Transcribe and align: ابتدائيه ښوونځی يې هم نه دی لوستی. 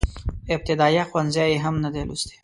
ابتدائيه 0.55 1.03
ښوونځی 1.09 1.45
يې 1.51 1.57
هم 1.63 1.75
نه 1.83 1.89
دی 1.93 2.01
لوستی. 2.07 2.35